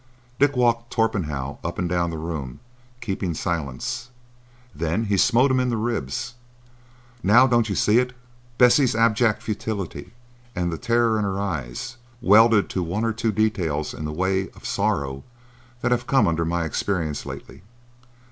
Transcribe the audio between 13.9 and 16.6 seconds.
in the way of sorrow that have come under